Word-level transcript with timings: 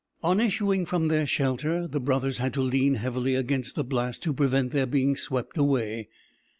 On 0.23 0.39
issuing 0.39 0.87
from 0.87 1.09
their 1.09 1.27
shelter 1.27 1.87
the 1.87 1.99
brothers 1.99 2.39
had 2.39 2.55
to 2.55 2.61
lean 2.63 2.95
heavily 2.95 3.35
against 3.35 3.75
the 3.75 3.83
blast 3.83 4.23
to 4.23 4.33
prevent 4.33 4.71
their 4.71 4.87
being 4.87 5.15
swept 5.15 5.59
away. 5.59 6.09